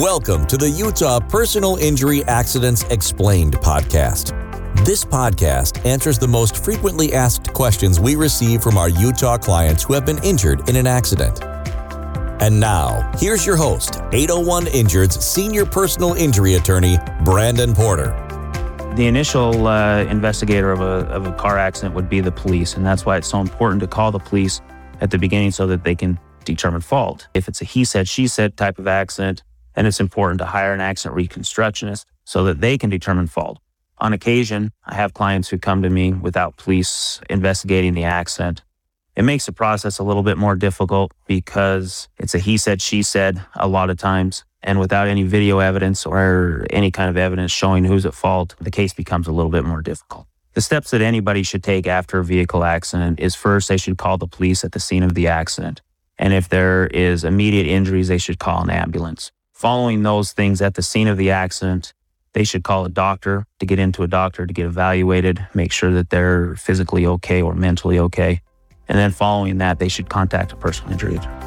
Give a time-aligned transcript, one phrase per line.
[0.00, 4.34] Welcome to the Utah Personal Injury Accidents Explained podcast.
[4.84, 9.94] This podcast answers the most frequently asked questions we receive from our Utah clients who
[9.94, 11.42] have been injured in an accident.
[12.42, 18.10] And now, here's your host, 801 Injured's senior personal injury attorney, Brandon Porter.
[18.96, 22.84] The initial uh, investigator of a, of a car accident would be the police, and
[22.84, 24.60] that's why it's so important to call the police
[25.00, 27.28] at the beginning so that they can determine fault.
[27.32, 29.42] If it's a he said, she said type of accident,
[29.76, 33.58] and it's important to hire an accident reconstructionist so that they can determine fault.
[33.98, 38.62] On occasion, I have clients who come to me without police investigating the accident.
[39.14, 43.02] It makes the process a little bit more difficult because it's a he said, she
[43.02, 44.44] said a lot of times.
[44.62, 48.70] And without any video evidence or any kind of evidence showing who's at fault, the
[48.70, 50.26] case becomes a little bit more difficult.
[50.54, 54.18] The steps that anybody should take after a vehicle accident is first, they should call
[54.18, 55.82] the police at the scene of the accident.
[56.18, 60.74] And if there is immediate injuries, they should call an ambulance following those things at
[60.74, 61.94] the scene of the accident,
[62.34, 65.90] they should call a doctor to get into a doctor to get evaluated, make sure
[65.92, 68.42] that they're physically okay or mentally okay.
[68.86, 71.42] And then following that, they should contact a personal injury attorney.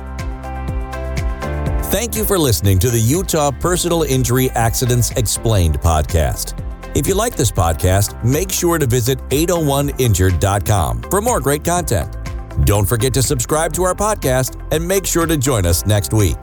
[1.92, 6.56] Thank you for listening to the Utah Personal Injury Accidents Explained podcast.
[6.98, 12.16] If you like this podcast, make sure to visit 801injured.com for more great content.
[12.66, 16.38] Don't forget to subscribe to our podcast and make sure to join us next week.